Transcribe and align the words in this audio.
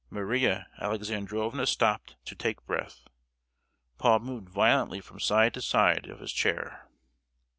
Maria 0.09 0.67
Alexandrovna 0.79 1.67
stopped 1.67 2.15
to 2.25 2.33
take 2.33 2.65
breath. 2.65 3.01
Paul 3.99 4.17
moved 4.21 4.49
violently 4.49 4.99
from 4.99 5.19
side 5.19 5.53
to 5.53 5.61
side 5.61 6.07
of 6.07 6.21
his 6.21 6.33
chair. 6.33 6.89